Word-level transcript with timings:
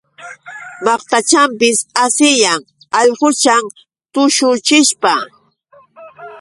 Maqtachanpis 0.85 1.79
asiyan 2.03 2.59
allquchan 2.99 3.63
tushuchishpa. 4.13 5.13